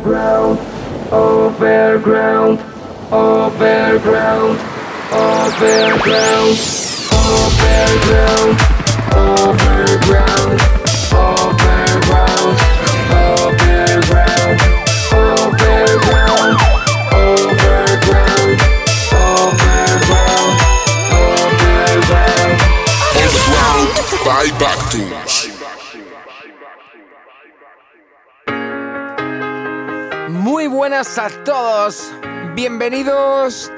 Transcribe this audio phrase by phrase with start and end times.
[0.00, 0.58] overground,
[1.12, 2.58] overground,
[3.12, 4.56] overground,
[5.12, 6.56] overground,
[7.12, 8.56] overground,
[9.12, 10.56] overground,
[11.12, 11.76] overground,
[12.30, 13.58] overground,
[13.92, 14.58] overground,
[15.12, 16.60] overground,
[19.12, 19.80] overground,
[21.92, 22.58] overground.
[23.20, 23.84] Underground
[24.24, 24.69] by Baktuns.
[30.80, 32.10] Buenas a todos,
[32.54, 33.70] bienvenidos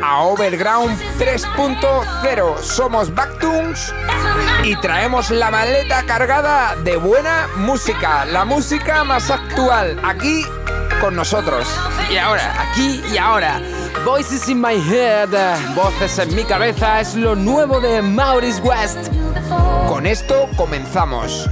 [0.00, 2.58] a Overground 3.0.
[2.62, 3.92] Somos Backtunes
[4.62, 10.44] y traemos la maleta cargada de buena música, la música más actual, aquí
[11.00, 11.66] con nosotros.
[12.12, 13.60] Y ahora, aquí y ahora.
[14.04, 15.30] Voices in my head,
[15.74, 19.08] voces en mi cabeza, es lo nuevo de Maurice West.
[19.88, 21.50] Con esto comenzamos.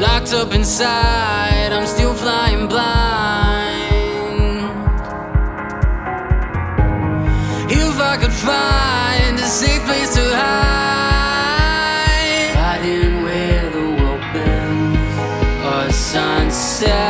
[0.00, 3.86] locked up inside, I'm still flying blind.
[7.70, 10.56] If I could find a safe place to hide,
[12.56, 15.16] hiding where the world bends
[15.64, 17.05] or sunsets,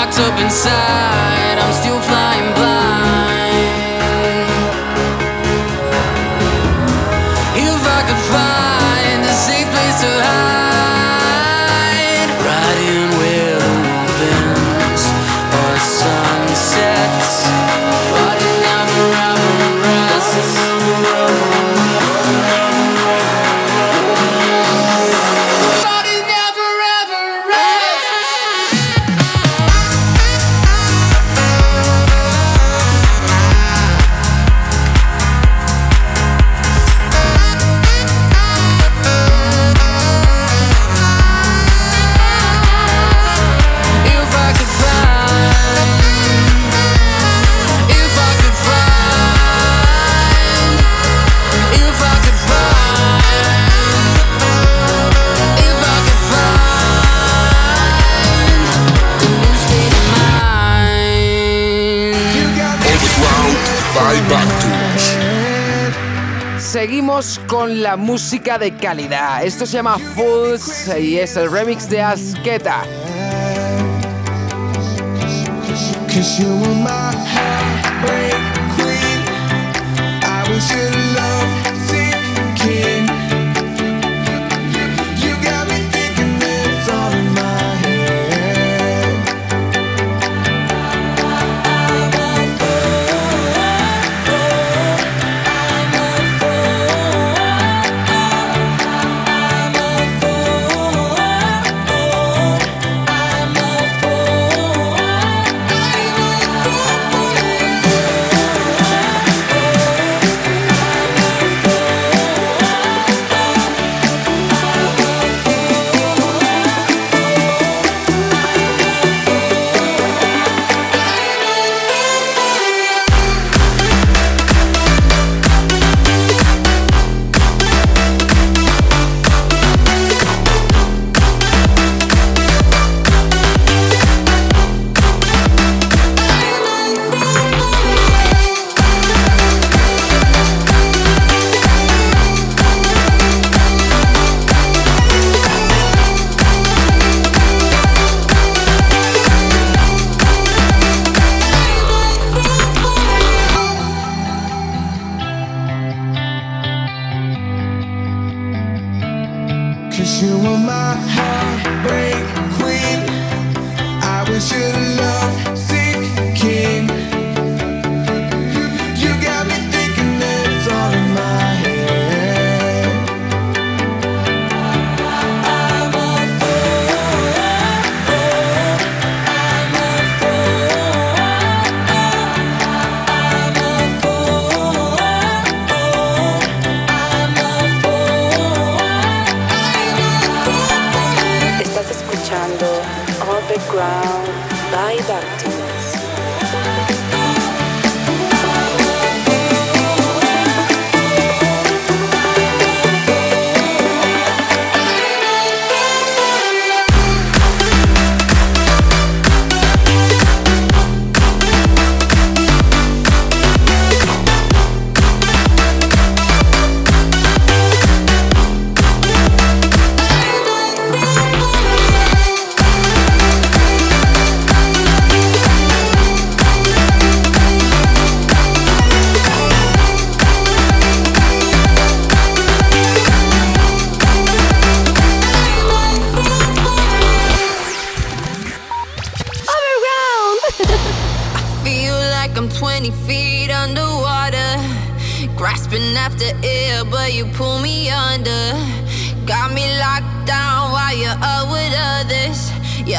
[0.00, 2.79] locked up inside, I'm still flying blind.
[67.46, 69.44] Con la música de calidad.
[69.44, 72.82] Esto se llama Fools y es el remix de Asqueta.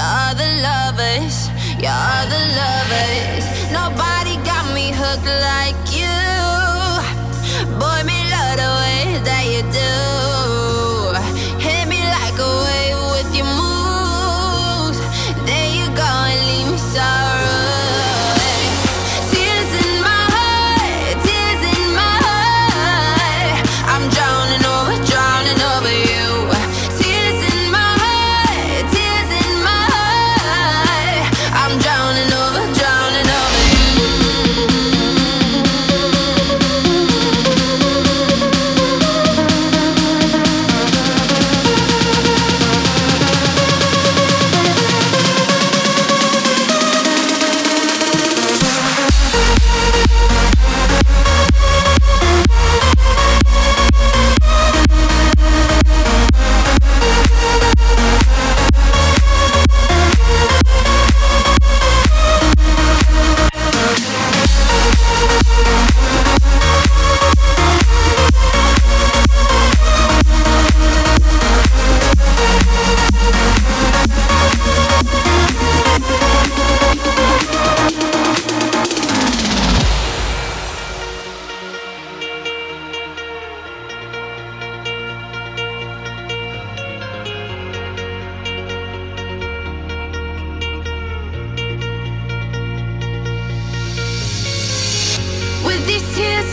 [0.02, 3.41] You're the lovers, you're the lovers.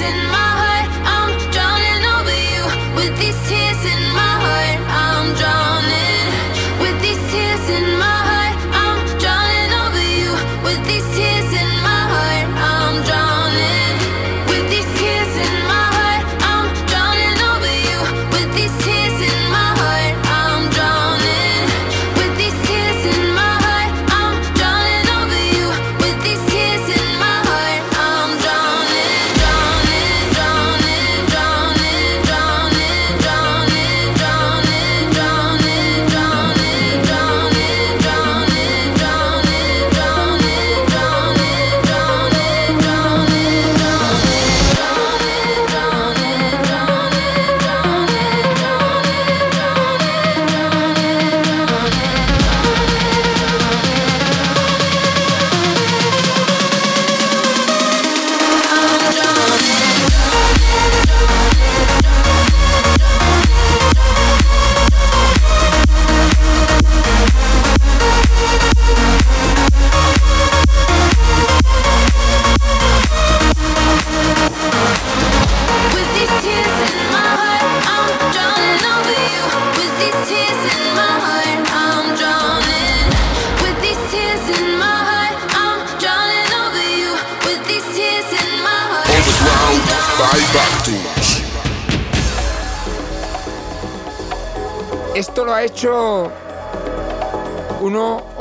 [0.00, 0.47] in my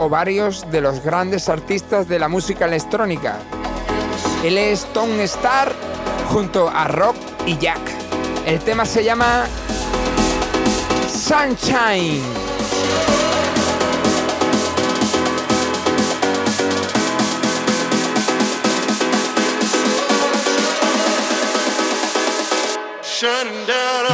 [0.10, 3.40] varios de los grandes artistas de la música electrónica.
[4.44, 5.72] Él es Tom Star
[6.32, 7.80] junto a Rock y Jack.
[8.46, 9.46] El tema se llama
[11.10, 12.22] Sunshine.
[23.20, 24.07] shining down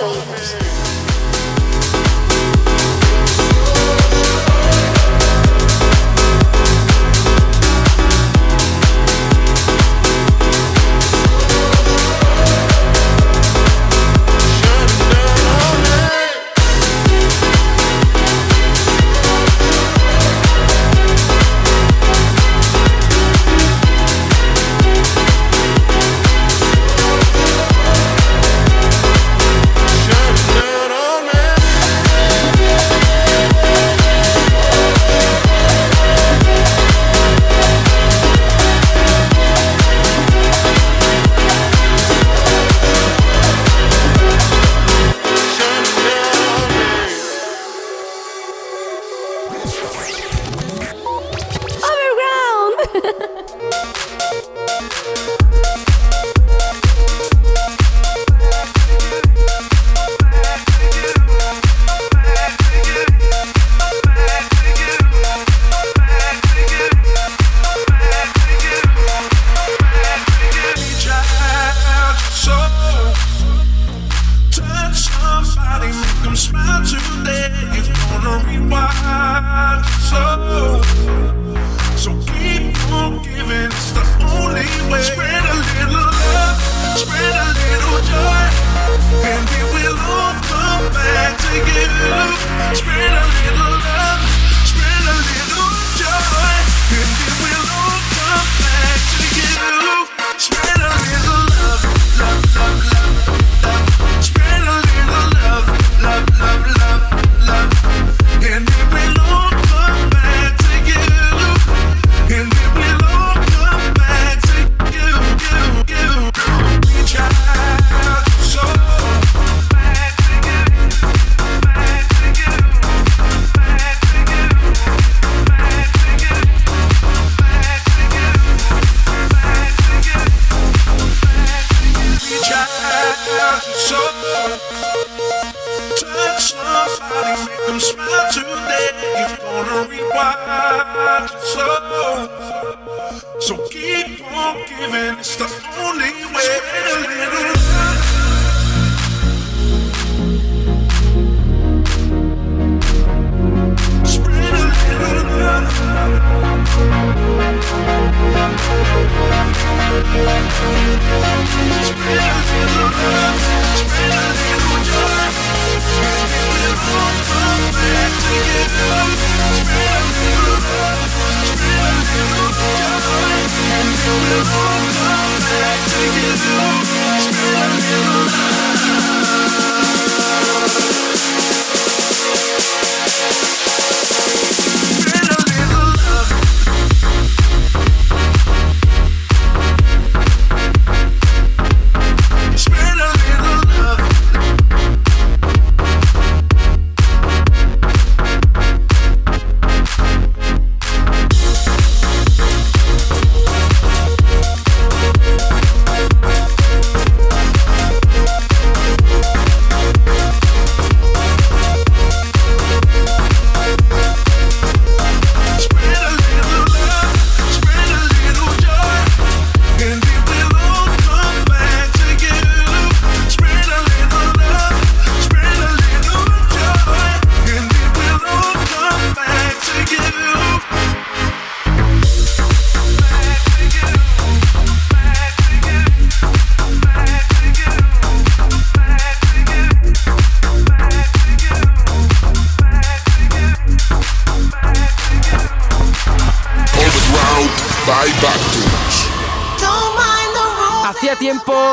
[0.00, 0.39] sweet.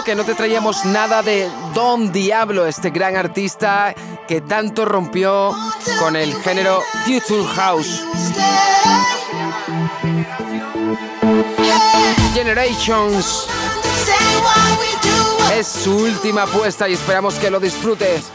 [0.08, 3.93] que no te traíamos nada de Don Diablo, este gran artista
[4.26, 5.54] que tanto rompió
[6.00, 8.06] con el género Future House.
[12.34, 13.48] Generations
[15.54, 18.32] es su última apuesta y esperamos que lo disfrutes.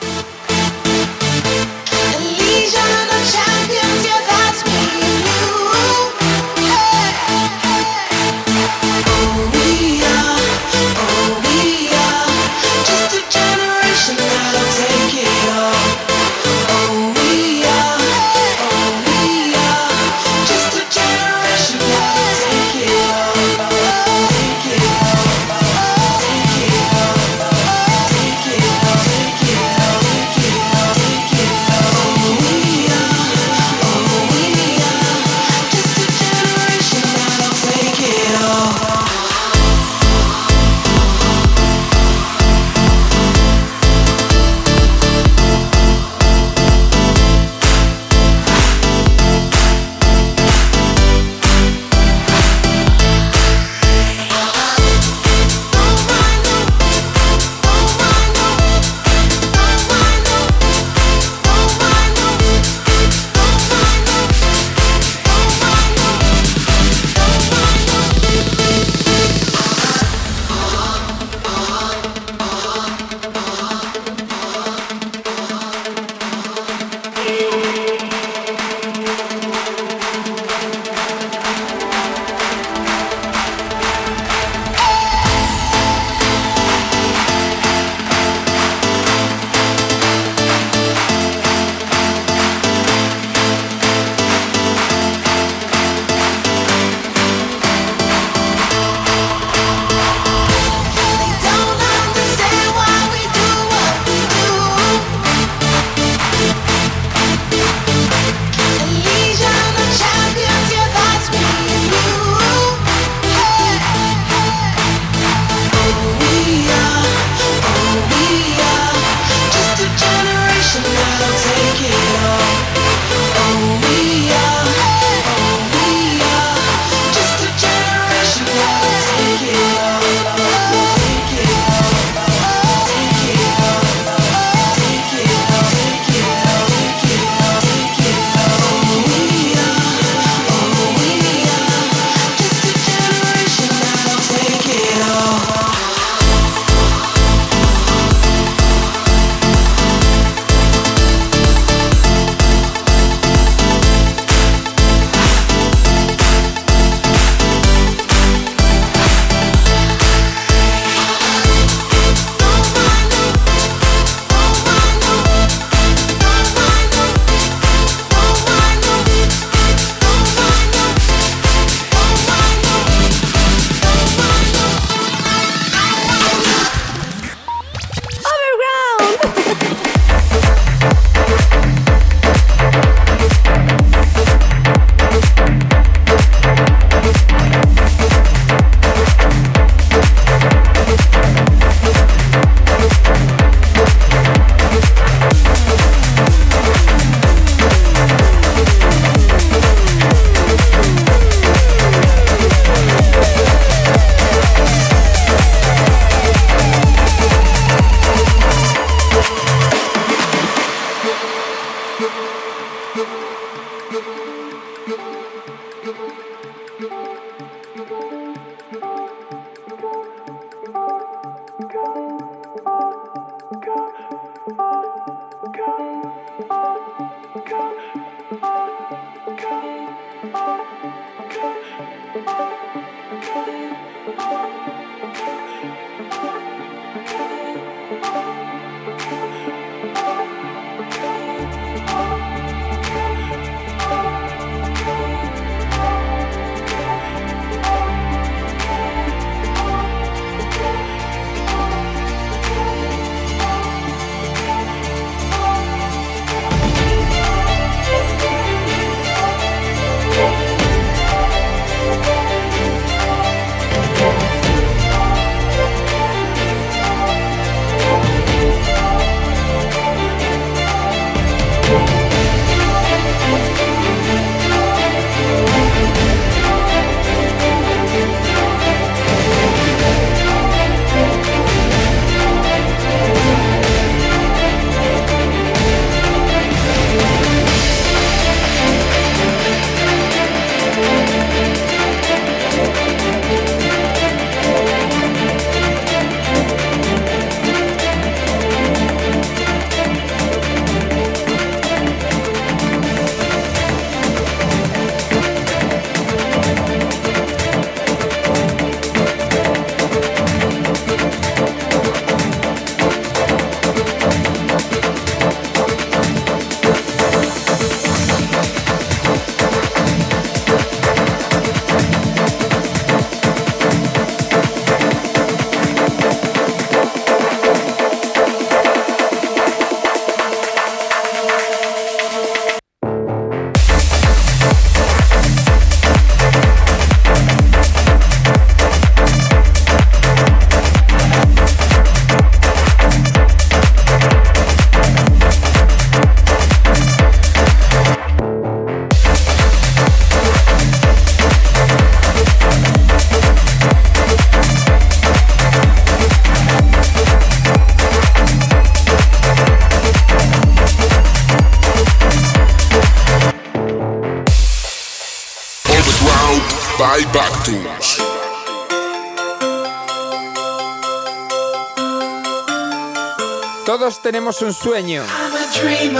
[374.12, 375.02] tenemos un sueño.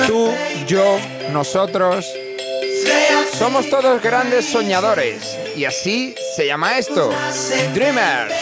[0.07, 0.31] Tú,
[0.66, 0.98] yo,
[1.33, 2.07] nosotros.
[3.38, 5.38] Somos todos grandes soñadores.
[5.57, 7.11] Y así se llama esto.
[7.72, 8.35] Dreamers.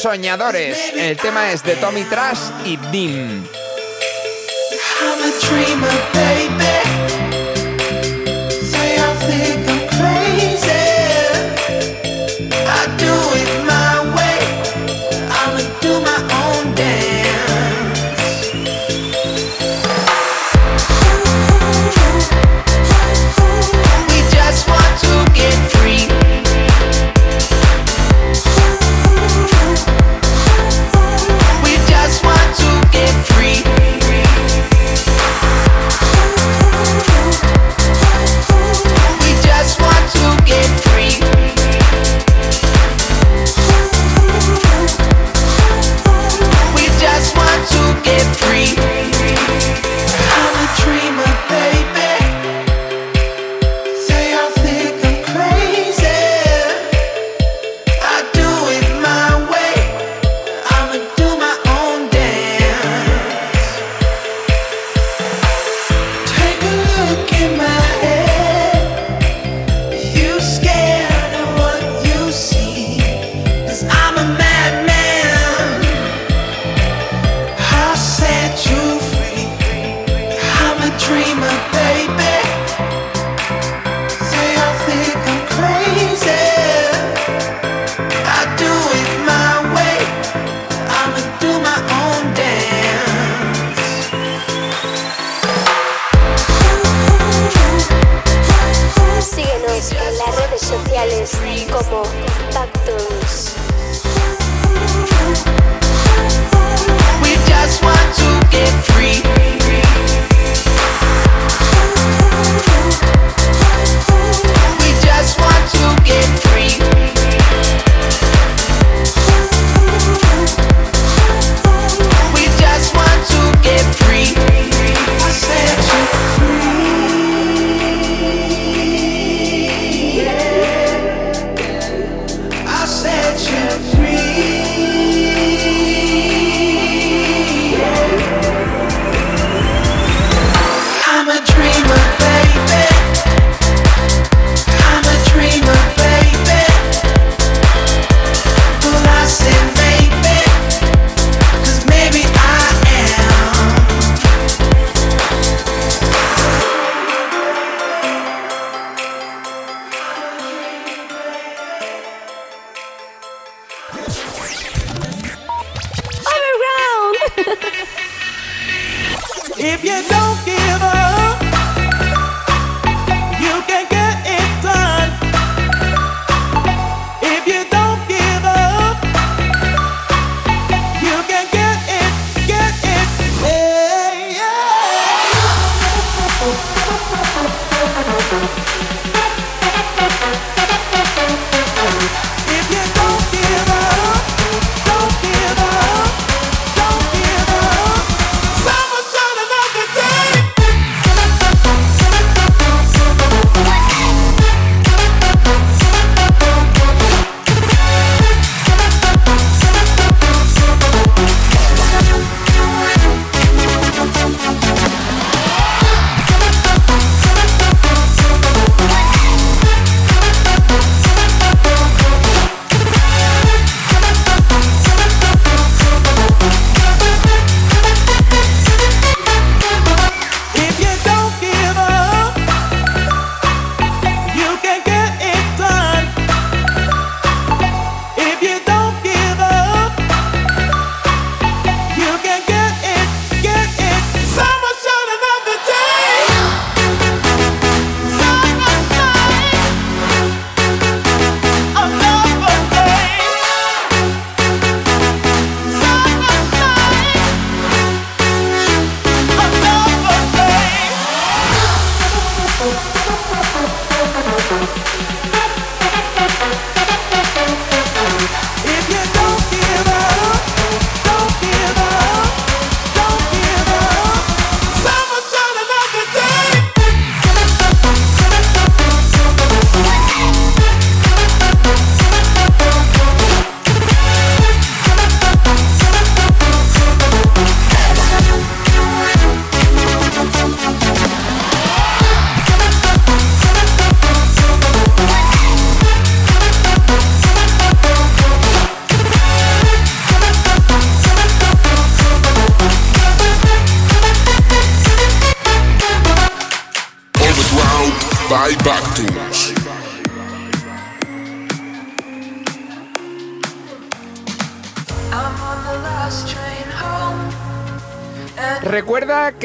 [0.00, 0.94] Soñadores.
[0.94, 3.46] El tema es de Tommy Trash y Dim.
[15.80, 17.17] do my own dance.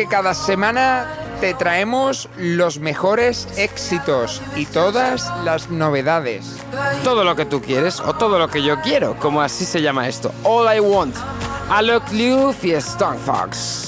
[0.03, 1.07] que cada semana
[1.39, 6.57] te traemos los mejores éxitos y todas las novedades.
[7.05, 10.09] Todo lo que tú quieres o todo lo que yo quiero, como así se llama
[10.09, 10.33] esto.
[10.43, 11.15] All I want.
[11.69, 13.82] Alok Liu y Fox.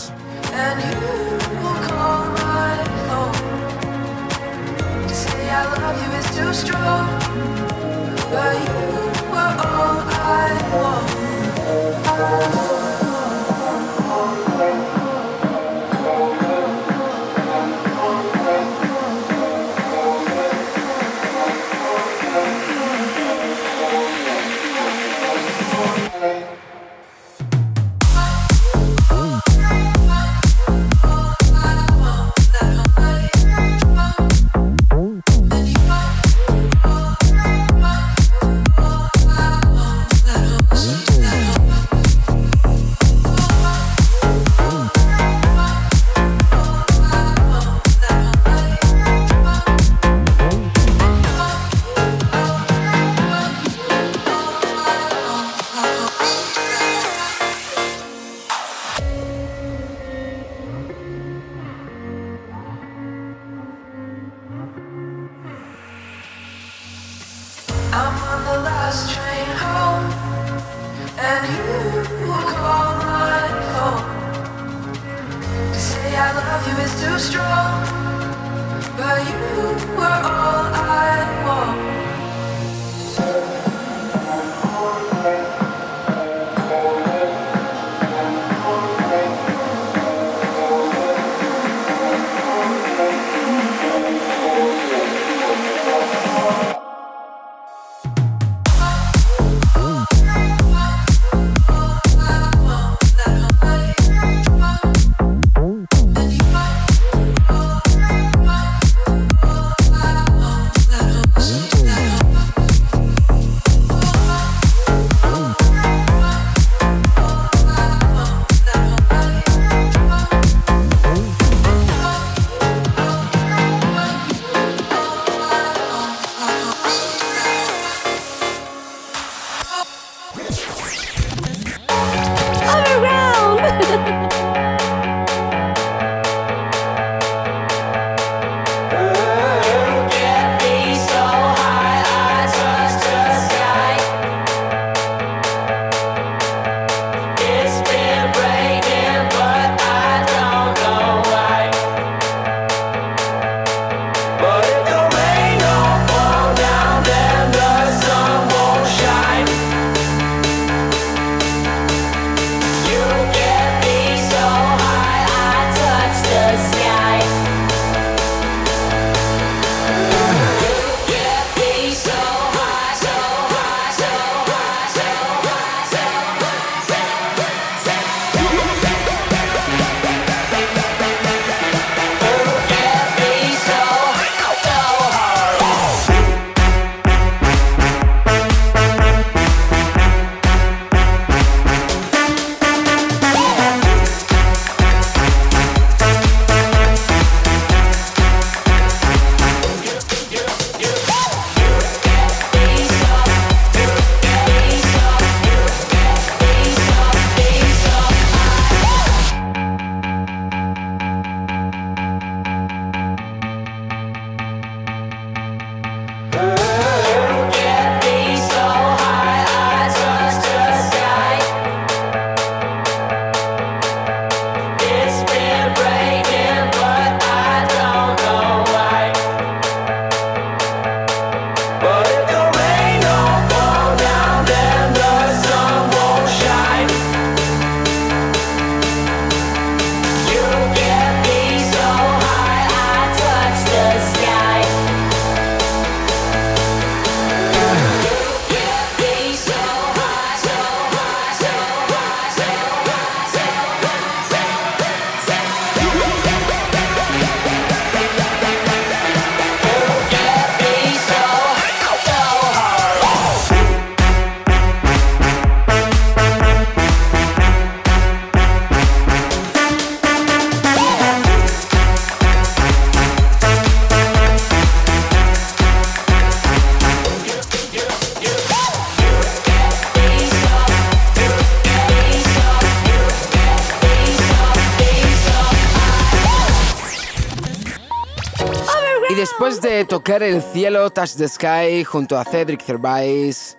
[289.84, 293.58] Tocar el cielo, Touch the Sky, junto a Cedric Cervais,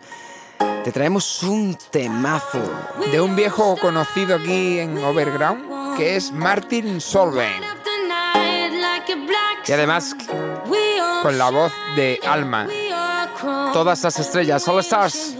[0.82, 2.62] te traemos un temazo.
[3.10, 7.60] De un viejo conocido aquí en Overground, que es Martin Solveig.
[9.66, 10.16] Y además
[11.22, 12.66] con la voz de Alma.
[13.74, 15.36] Todas las estrellas, All Stars.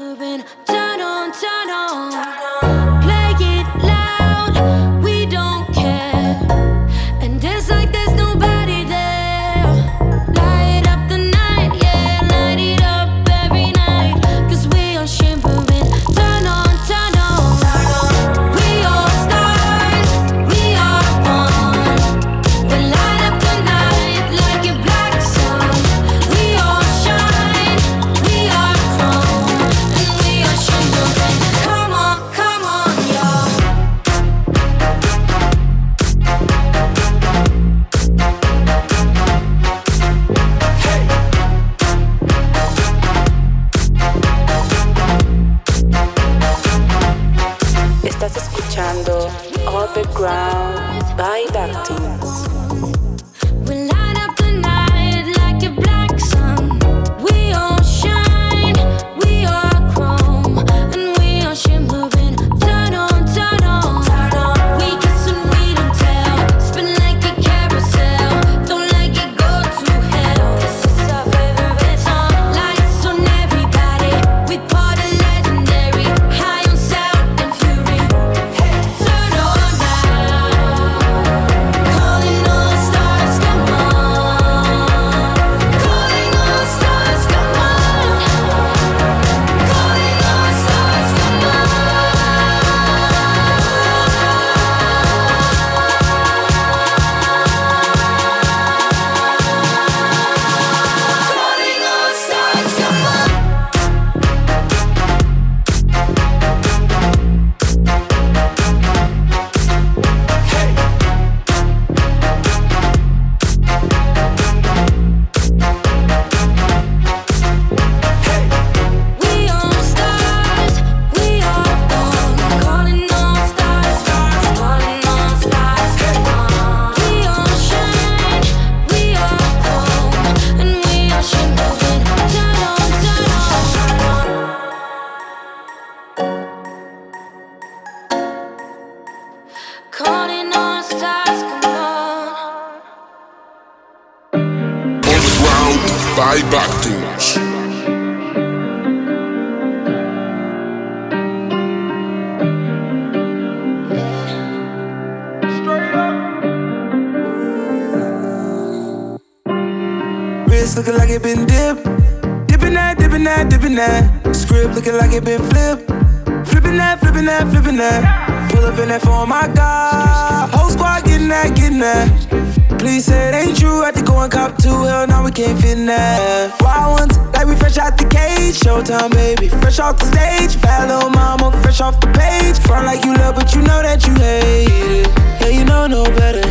[172.86, 173.82] Please said ain't true.
[173.82, 174.68] To go and cop two.
[174.68, 176.54] Hell, now we can't fit that.
[176.60, 178.60] Wild ones, like we fresh out the cage.
[178.60, 179.48] Showtime, baby.
[179.48, 180.62] Fresh off the stage.
[180.62, 182.56] Bad little mama, fresh off the page.
[182.60, 185.08] Front like you love, but you know that you hate it.
[185.40, 186.46] Yeah, you know no better.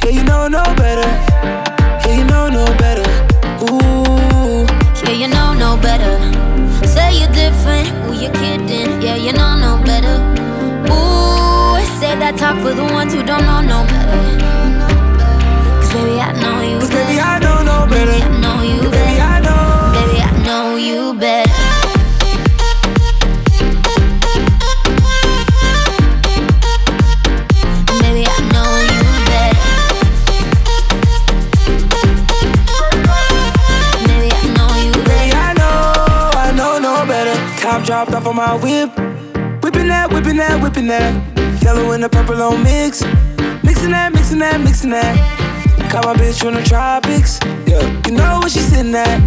[0.00, 1.08] Yeah, you know no better.
[2.08, 3.04] Yeah, you know no better.
[3.68, 4.64] Ooh.
[5.04, 6.16] Yeah, you know no better.
[6.88, 9.02] Say you're different, ooh, you're kidding.
[9.02, 10.16] Yeah, you know no better.
[10.88, 14.63] Ooh, say that talk for the ones who don't know no better.
[15.94, 18.10] Baby, I know you Cause baby, I know no better.
[18.10, 19.22] I know you Baby, better.
[19.22, 19.92] I know.
[19.94, 21.52] Baby, I know you better.
[28.02, 29.60] Baby, I know you better.
[34.06, 35.36] Baby, I know you better.
[35.36, 37.36] I know, no better.
[37.60, 38.90] Top dropped off on my whip.
[39.62, 41.12] Whipping that, whipping that, whipping that.
[41.62, 43.02] Yellow and the purple on mix.
[43.62, 45.43] Mixing that, mixing that, mixing that.
[45.94, 47.38] Got my bitch from the tropics.
[47.70, 49.22] Yeah, you know where she sitting at.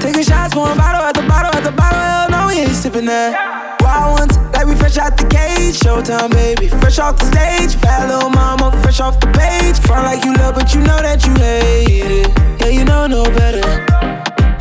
[0.00, 2.00] Taking shots, one bottle at the bottle at the bottle.
[2.00, 3.78] Hell no, we ain't sipping that.
[3.80, 5.78] Wild ones, like we fresh out the cage.
[5.78, 6.66] Showtime, baby.
[6.66, 7.80] Fresh off the stage.
[7.80, 9.78] Bad little mama, fresh off the page.
[9.86, 12.30] Front like you love, but you know that you hate it.
[12.58, 13.62] Yeah, you know no better.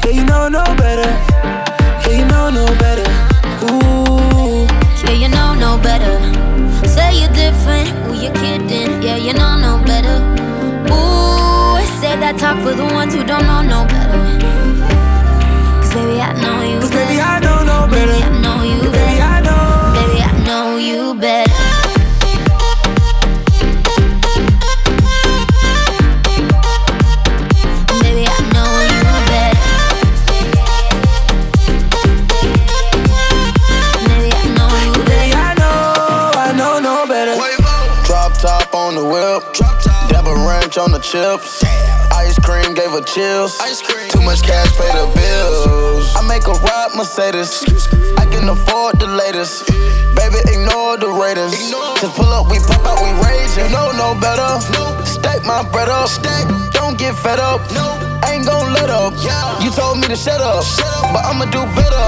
[0.06, 1.10] Yeah, you know no better.
[2.06, 3.10] Yeah, you know no better.
[3.66, 4.70] Ooh.
[5.10, 6.22] Yeah, you know no better.
[6.86, 9.02] Say you're different, ooh, you're kidding.
[9.02, 10.22] Yeah, you know no better.
[12.02, 14.18] Say that talk for the ones who don't know no better.
[15.82, 17.06] Cause baby, I know you Cause better.
[17.06, 18.12] baby, I know no better.
[18.12, 19.22] Baby, I know you Baby, better.
[19.22, 19.94] I know.
[19.94, 21.51] Baby, I know you better.
[40.72, 41.64] Chips.
[42.16, 43.58] Ice cream gave her chills.
[44.10, 46.16] Too much cash, pay the bills.
[46.16, 47.64] I make a ride Mercedes.
[48.18, 49.68] I can afford the latest.
[50.16, 51.60] Baby, ignore the ratings.
[52.00, 53.52] Just pull up, we pop out, we rage.
[53.58, 54.64] You know no better.
[55.06, 56.08] Stack my bread up.
[56.72, 57.60] Don't get fed up.
[58.24, 59.14] I ain't gon' let up.
[59.62, 60.64] You told me to shut up,
[61.12, 62.08] but I'ma do better.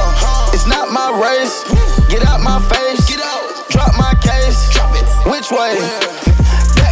[0.55, 1.67] It's not my race.
[2.07, 3.11] Get out my face.
[3.69, 4.71] Drop my case.
[5.27, 6.32] Which way.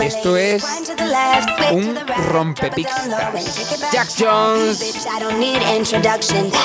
[0.00, 0.64] Esto es
[1.72, 3.92] un rompepixtas.
[3.92, 4.80] Jack Jones.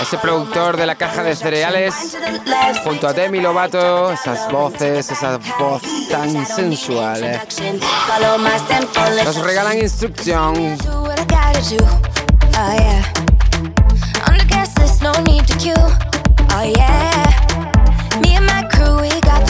[0.01, 1.93] ese productor de la caja de cereales,
[2.83, 7.41] junto a Demi Lovato, esas voces, esa voz tan sensuales.
[9.25, 10.77] Nos regalan instrucción.
[16.55, 17.26] Oh yeah.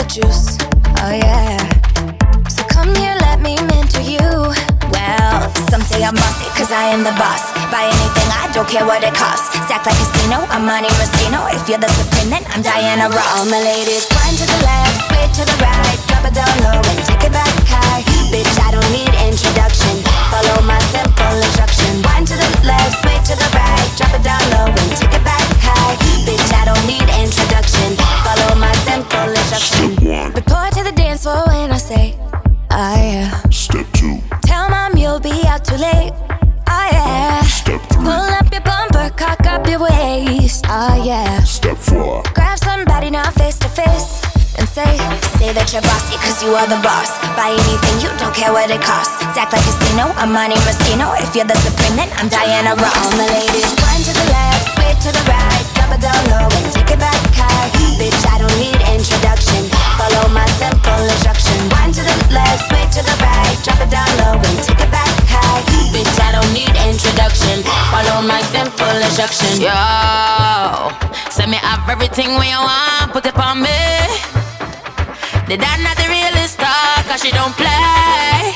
[0.08, 0.56] Juice.
[1.04, 1.60] Oh yeah.
[2.48, 4.24] So come here, let me mentor you.
[4.88, 5.38] Well,
[5.68, 6.16] some say I'm
[6.72, 7.52] I am the boss.
[7.72, 9.52] Buy anything, I don't care what it costs.
[9.68, 10.64] Stack like casino, I'm.
[11.52, 11.92] If you're the
[12.56, 13.48] I'm Diana Ross.
[13.52, 17.32] My ladies, to the left, to the right, drop it down low and take it
[17.32, 18.04] back high.
[18.32, 19.92] Bitch, I don't need introduction.
[20.32, 22.04] Follow my simple instruction.
[22.28, 25.96] To the left, to the right, drop it down low and take it back high.
[26.26, 27.96] Bitch, I don't need introduction.
[28.24, 30.34] Follow my simple instruction.
[30.34, 32.16] Report to the dance floor when I say,
[32.72, 33.42] oh yeah.
[33.50, 34.20] Step two.
[34.44, 36.14] Tell mom you'll be out too late.
[36.70, 37.42] Oh yeah.
[37.44, 38.04] Step three.
[38.04, 40.66] Pull up your bumper, cock up your waist.
[40.70, 41.44] Oh yeah.
[41.44, 42.24] Step four.
[42.34, 44.24] Grab somebody now face to face
[44.58, 44.98] and say,
[45.38, 47.14] say that you're bossy cause you are the boss.
[47.38, 49.14] Buy anything, you don't care what it costs.
[49.38, 51.14] Act like a casino, I'm Monte Rustino.
[51.22, 52.98] If you're the supreme, then I'm Diana Ross.
[52.98, 54.57] All my ladies, wind to the left, sway
[55.04, 57.70] to the right, drop it down low and take it back high.
[57.98, 59.70] Bitch, I don't need introduction.
[59.98, 61.58] Follow my simple instruction.
[61.74, 64.92] Wind to the left, sway to the right, drop it down low and take it
[64.92, 65.62] back high.
[65.94, 67.62] Bitch, I don't need introduction.
[67.94, 69.62] Follow my simple instruction.
[69.62, 69.74] Yo,
[71.30, 73.82] send me have everything when you want, put it on me.
[75.48, 78.52] The dad not the realest star, cause she don't play.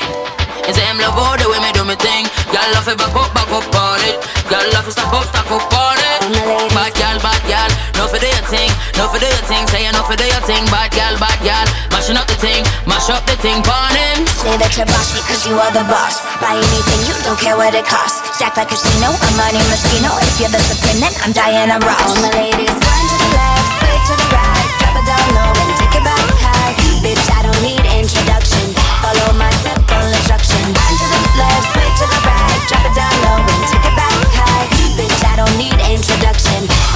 [0.65, 2.25] And say him love all the way me do me thing.
[2.51, 4.17] Girl love it back up, back up on it.
[4.49, 6.00] Girl love it stop up, stop up on it.
[6.31, 9.67] Bad girl, bad girl, no for do your thing, no for do your thing.
[9.67, 11.67] Say you no for do your thing, bad girl, bad girl.
[11.91, 14.23] Mashing up the thing, mash up the thing, pon him.
[14.39, 16.23] Say that you're bossy cause you are the boss.
[16.39, 18.23] Buy anything, you don't care what it costs.
[18.39, 20.07] Stack like a casino, I'm Monte Rustino.
[20.23, 21.99] If you're the supreme, then I'm Diana Ross.
[21.99, 25.51] All my ladies, wind to the left, sway to the right, drop it down low
[25.51, 26.71] and take it back high.
[27.03, 28.71] Bitch, I don't need introduction.
[29.03, 30.63] Follow my simple instruction.
[30.63, 31.90] Wind to the left,
[35.57, 36.90] need introduction.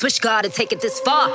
[0.00, 1.28] Switch guard would take it this far.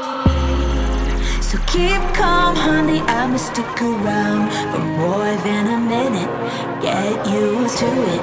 [1.39, 2.99] So keep calm, honey.
[3.01, 6.31] I'ma stick around for more than a minute.
[6.81, 8.21] Get used to it.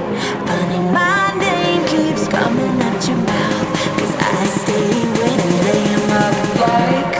[0.48, 3.68] Funny, my name keeps coming out your mouth.
[3.98, 6.36] Cause I stay winning, laying up
[6.66, 7.14] like.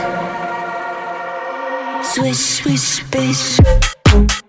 [2.03, 4.42] Swish, swish, bish.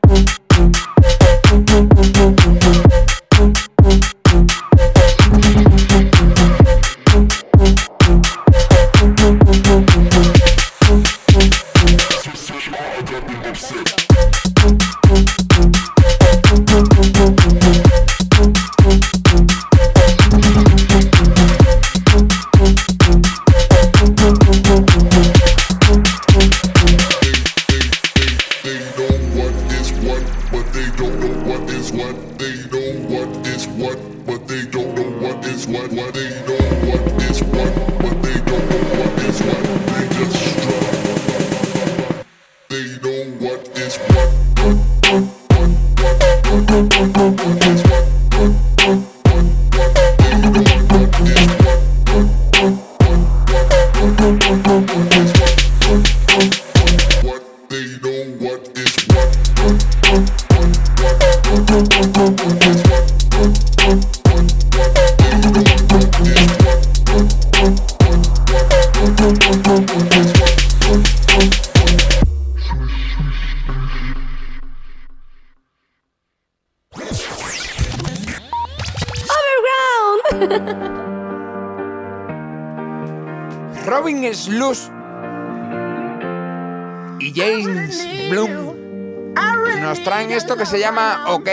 [91.05, 91.49] Llama OK.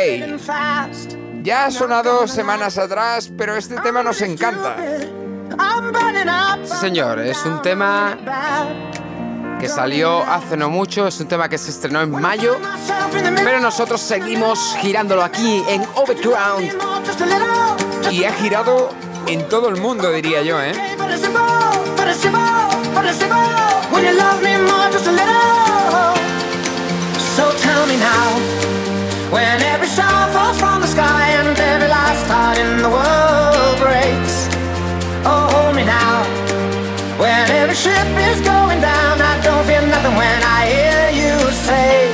[1.43, 4.75] Ya ha sonado semanas atrás, pero este tema nos encanta.
[6.63, 8.17] Señor, es un tema
[9.59, 12.57] que salió hace no mucho, es un tema que se estrenó en mayo,
[13.43, 16.71] pero nosotros seguimos girándolo aquí en Overground
[18.11, 18.89] y ha girado
[19.27, 20.73] en todo el mundo, diría yo, ¿eh?
[27.35, 28.80] So tell me now,
[29.31, 34.35] when every star falls from the sky and every last heart in the world breaks.
[35.25, 36.23] Oh, hold me now,
[37.17, 39.21] when every ship is going down.
[39.21, 41.35] I don't feel nothing when I hear you
[41.67, 42.11] say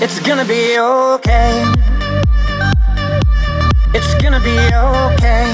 [0.00, 1.52] it's gonna be okay.
[3.92, 5.46] It's gonna be okay.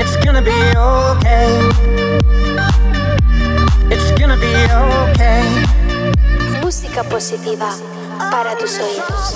[0.00, 1.50] It's gonna be okay.
[3.92, 5.44] It's gonna be okay.
[6.62, 7.99] Música positiva
[8.30, 9.34] para tus oídos.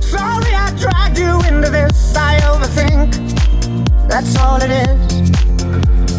[0.00, 2.14] Sorry I dragged you into this.
[2.16, 3.16] I overthink.
[4.08, 4.98] That's all it is.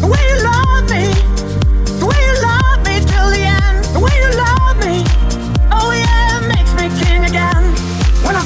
[0.00, 1.08] The way you love me,
[1.98, 3.84] the way you love me till the end.
[3.94, 5.04] The way you love me,
[5.72, 7.64] oh yeah, makes me king again.
[8.24, 8.44] When I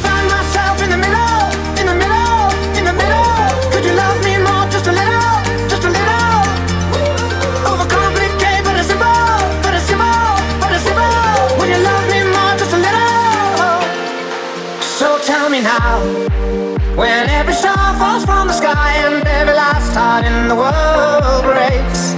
[20.52, 22.14] the world breaks.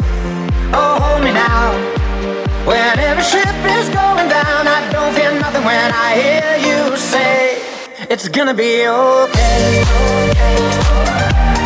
[0.75, 1.71] Oh, hold me now,
[2.67, 4.67] when every ship is going down.
[4.67, 7.63] I don't fear nothing when I hear you say
[8.11, 9.85] it's gonna be okay.
[10.51, 11.64] It's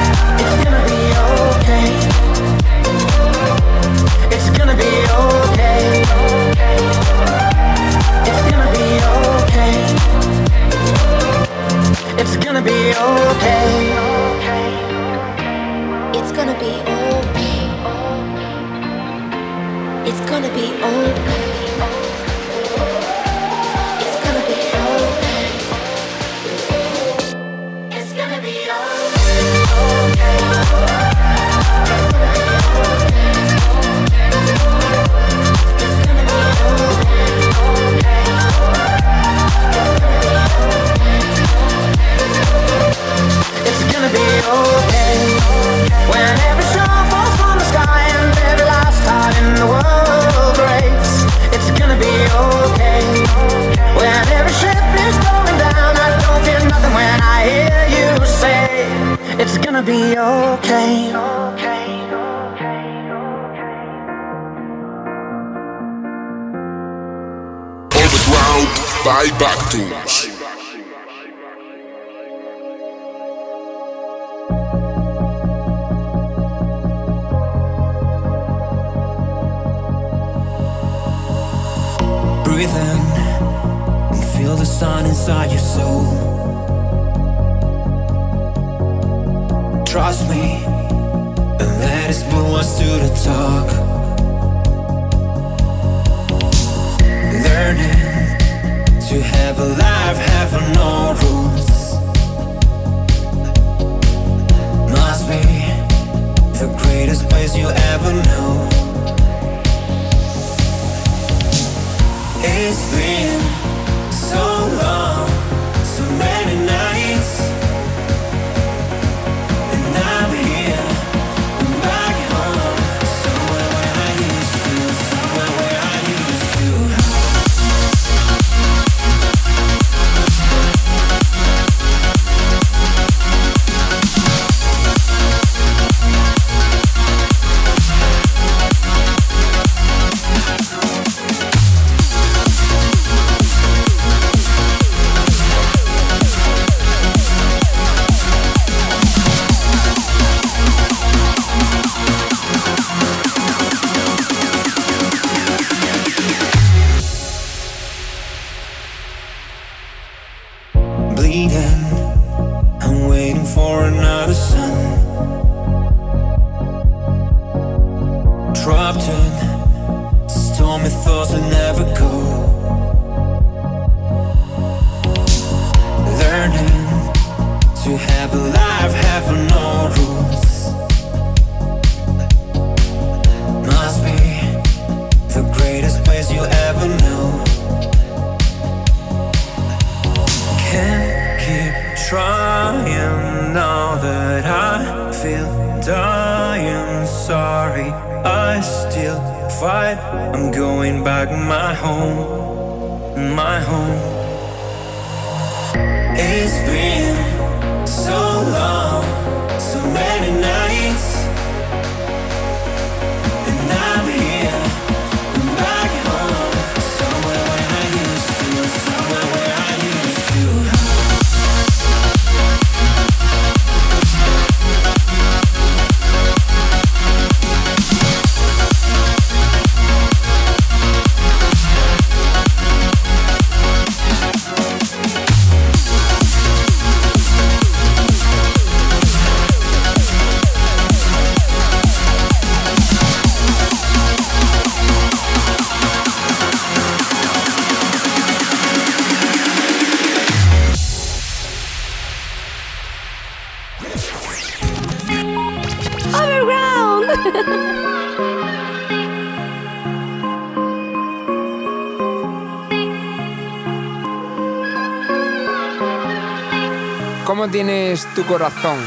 [268.24, 268.78] corazón.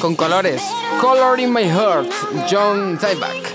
[0.00, 0.62] Con colores,
[1.00, 2.10] Color in My Heart,
[2.50, 3.54] John Tyback.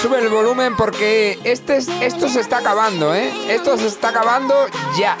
[0.00, 3.32] Sube el volumen porque este, es, esto se está acabando, ¿eh?
[3.48, 4.54] Esto se está acabando
[4.96, 5.16] ya.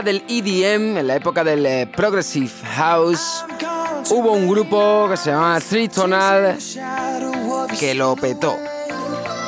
[0.00, 3.44] Época del EDM, en la época del eh, Progressive House,
[4.10, 6.56] hubo un grupo que se llamaba Tritonal
[7.78, 8.56] que lo petó.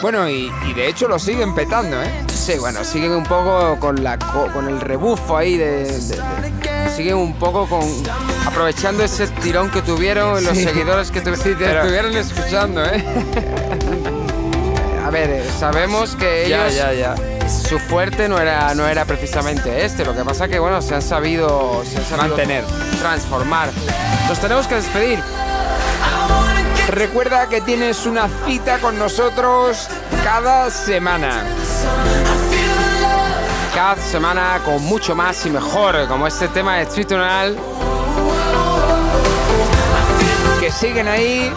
[0.03, 2.11] Bueno, y, y de hecho lo siguen petando, ¿eh?
[2.35, 6.91] Sí, bueno, siguen un poco con, la, co- con el rebufo ahí de, de- de-
[6.97, 7.81] Siguen un poco con...
[8.45, 10.65] Aprovechando ese tirón que tuvieron, los Sí.
[10.65, 11.43] seguidores que tuvieron.
[11.43, 13.03] Si te Pero, estuvieran escuchando, ¿eh?
[15.07, 16.77] a ver, eh, sabemos que Ya, ellos...
[16.77, 17.15] ya, ya.
[17.53, 21.03] Su fuerte no era, no era precisamente este, lo que pasa que, bueno, se han
[21.03, 21.83] sabido...
[21.85, 22.65] Se han sabido Mantener.
[22.99, 23.71] Transformar.
[24.29, 25.19] Nos tenemos que despedir.
[26.89, 29.89] Recuerda que tienes una cita con nosotros
[30.25, 31.45] cada semana.
[33.75, 37.57] cada semana con mucho más y mejor, como este tema de Tritonal.
[40.61, 41.53] Que siguen ahí.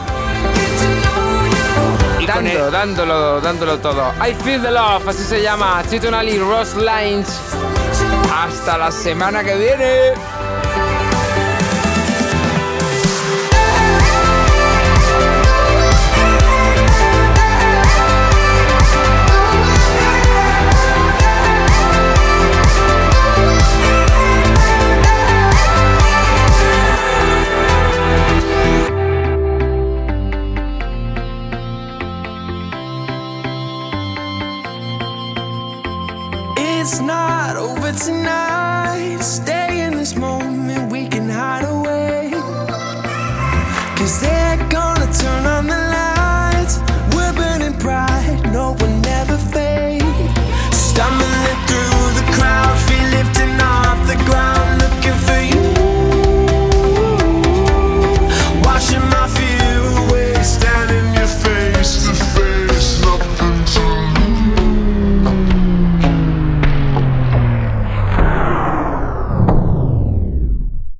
[2.26, 4.12] Y con Dando, el- dándolo, dándolo todo.
[4.28, 7.28] I Feel the Love, así se llama, Tritonal y Ross Lines.
[8.34, 10.14] Hasta la semana que viene.